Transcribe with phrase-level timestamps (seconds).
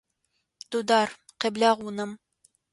[0.69, 1.09] Дудар,
[1.41, 2.11] къеблагъ унэм!